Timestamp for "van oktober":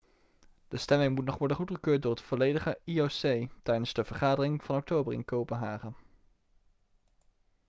4.63-5.13